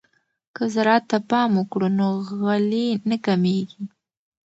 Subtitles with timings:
[0.55, 2.07] که زراعت ته پام وکړو نو
[2.41, 3.83] غلې نه کمیږي.